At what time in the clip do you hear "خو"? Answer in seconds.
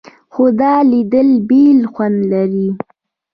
0.33-0.43